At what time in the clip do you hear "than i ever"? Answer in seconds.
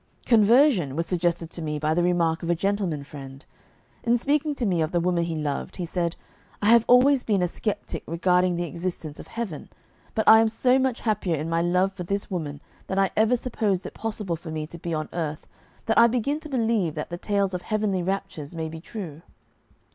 12.87-13.35